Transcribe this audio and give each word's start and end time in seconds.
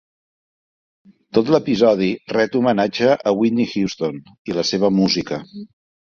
Tot 1.37 1.49
l'episodi 1.55 2.07
ret 2.33 2.57
homenatge 2.59 3.09
a 3.31 3.33
Whitney 3.41 3.67
Houston 3.73 4.17
i 4.53 4.57
la 4.61 4.63
seva 4.71 4.91
música. 5.01 5.39